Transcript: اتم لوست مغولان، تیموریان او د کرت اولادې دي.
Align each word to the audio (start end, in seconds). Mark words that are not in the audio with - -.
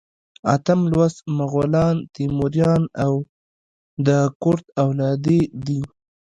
اتم 0.53 0.81
لوست 0.91 1.19
مغولان، 1.37 1.95
تیموریان 2.15 2.83
او 3.05 3.13
د 4.05 4.07
کرت 4.41 4.65
اولادې 4.83 5.39
دي. 5.65 5.81